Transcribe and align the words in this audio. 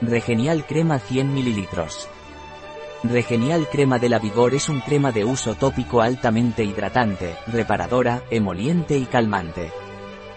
Regenial 0.00 0.64
Crema 0.64 1.00
100 1.00 1.34
ml. 1.34 1.66
Regenial 3.02 3.66
Crema 3.68 3.98
de 3.98 4.08
la 4.08 4.20
Vigor 4.20 4.54
es 4.54 4.68
un 4.68 4.80
crema 4.80 5.10
de 5.10 5.24
uso 5.24 5.56
tópico 5.56 6.00
altamente 6.00 6.62
hidratante, 6.62 7.34
reparadora, 7.48 8.22
emoliente 8.30 8.96
y 8.96 9.06
calmante. 9.06 9.72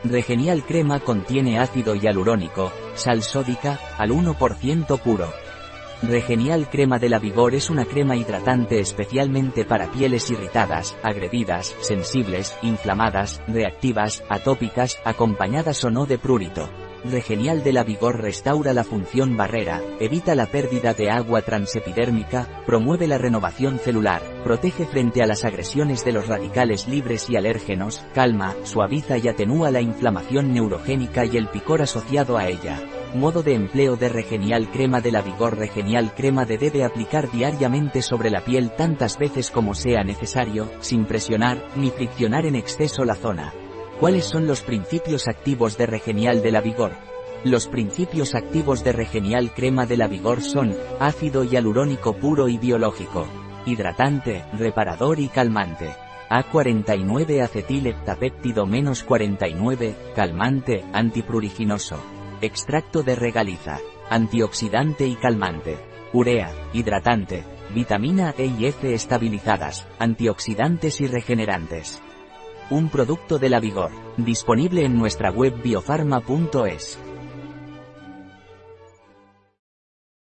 Regenial 0.04 0.64
Crema 0.64 1.00
contiene 1.00 1.60
ácido 1.60 1.94
hialurónico, 1.94 2.72
sal 2.96 3.22
sódica, 3.22 3.80
al 4.00 4.10
1% 4.10 5.00
puro. 5.00 5.32
Regenial 6.02 6.68
Crema 6.68 6.98
de 6.98 7.10
la 7.10 7.20
Vigor 7.20 7.54
es 7.54 7.70
una 7.70 7.86
crema 7.86 8.16
hidratante 8.16 8.80
especialmente 8.80 9.64
para 9.64 9.92
pieles 9.92 10.32
irritadas, 10.32 10.98
agredidas, 11.04 11.76
sensibles, 11.82 12.58
inflamadas, 12.64 13.44
reactivas, 13.48 14.24
atópicas, 14.28 14.98
acompañadas 15.06 15.84
o 15.84 15.92
no 15.92 16.08
de 16.08 16.18
prurito. 16.18 16.68
Regenial 17.04 17.64
de 17.64 17.74
la 17.74 17.84
Vigor 17.84 18.22
restaura 18.22 18.74
la 18.74 18.84
función 18.84 19.36
barrera, 19.36 19.82
evita 20.00 20.36
la 20.36 20.46
pérdida 20.46 20.94
de 20.94 21.10
agua 21.10 21.42
transepidérmica, 21.42 22.48
promueve 22.68 23.08
la 23.08 23.18
renovación 23.18 23.80
celular, 23.80 24.22
protege 24.44 24.86
frente 24.86 25.24
a 25.24 25.26
las 25.26 25.44
agresiones 25.44 26.06
de 26.06 26.12
los 26.12 26.28
radicales 26.28 26.88
libres 26.88 27.28
y 27.28 27.38
alérgenos, 27.38 28.06
calma, 28.14 28.56
suaviza 28.64 29.18
y 29.18 29.28
atenúa 29.28 29.72
la 29.72 29.82
inflamación 29.82 30.54
neurogénica 30.54 31.26
y 31.26 31.38
el 31.38 31.48
picor 31.48 31.82
asociado 31.82 32.38
a 32.38 32.48
ella. 32.48 32.80
Modo 33.16 33.42
de 33.42 33.56
empleo 33.56 33.96
de 33.98 34.08
Regenial 34.08 34.70
Crema 34.70 35.02
de 35.02 35.12
la 35.12 35.24
Vigor 35.24 35.58
Regenial 35.58 36.14
Crema 36.14 36.46
de 36.46 36.60
debe 36.60 36.84
aplicar 36.84 37.32
diariamente 37.32 38.04
sobre 38.04 38.30
la 38.30 38.42
piel 38.42 38.72
tantas 38.76 39.18
veces 39.18 39.50
como 39.50 39.74
sea 39.74 40.04
necesario, 40.04 40.72
sin 40.82 41.06
presionar, 41.06 41.66
ni 41.76 41.90
friccionar 41.90 42.46
en 42.46 42.56
exceso 42.56 43.04
la 43.04 43.16
zona. 43.16 43.54
¿Cuáles 44.02 44.26
son 44.26 44.48
los 44.48 44.62
principios 44.62 45.28
activos 45.28 45.78
de 45.78 45.86
Regenial 45.86 46.42
de 46.42 46.52
la 46.52 46.60
Vigor? 46.60 46.94
Los 47.44 47.68
principios 47.68 48.34
activos 48.34 48.84
de 48.84 48.94
Regenial 48.94 49.54
Crema 49.54 49.86
de 49.86 49.96
la 49.96 50.08
Vigor 50.08 50.42
son, 50.42 50.76
ácido 51.00 51.44
hialurónico 51.44 52.16
puro 52.16 52.50
y 52.50 52.58
biológico, 52.58 53.28
hidratante, 53.64 54.44
reparador 54.58 55.20
y 55.20 55.28
calmante. 55.28 55.92
A49 56.32 57.44
acetil 57.44 57.86
heptapéptido 57.86 58.66
menos 58.66 59.04
49, 59.04 59.94
calmante, 60.16 60.84
antipruriginoso. 60.94 61.98
Extracto 62.42 63.04
de 63.04 63.16
regaliza, 63.16 63.82
antioxidante 64.10 65.06
y 65.06 65.14
calmante. 65.14 65.78
Urea, 66.12 66.52
hidratante, 66.74 67.44
vitamina 67.72 68.34
E 68.36 68.48
y 68.48 68.66
F 68.66 68.96
estabilizadas, 68.96 69.88
antioxidantes 70.00 71.02
y 71.02 71.06
regenerantes. 71.06 72.02
Un 72.70 72.90
producto 72.90 73.38
de 73.40 73.50
la 73.50 73.60
Vigor, 73.60 73.92
disponible 74.18 74.86
en 74.86 74.98
nuestra 74.98 75.32
web 75.32 75.62
biofarma.es. 75.62 77.11